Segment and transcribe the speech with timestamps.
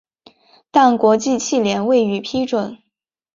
[0.71, 2.79] 但国际汽联未予批准。